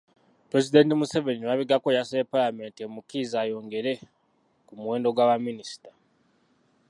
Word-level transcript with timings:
Pulezidenti 0.49 0.93
Museveni 0.99 1.41
emabegako 1.45 1.87
yasabye 1.97 2.25
Paalamenti 2.31 2.79
emukkirize 2.81 3.35
ayongere 3.43 3.93
ku 4.65 4.73
muwendo 4.79 5.07
gwa 5.11 5.29
baminisita. 5.29 5.91